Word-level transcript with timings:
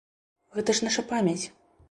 Гэта 0.55 0.75
ж 0.79 0.87
наша 0.87 1.05
памяць! 1.13 1.45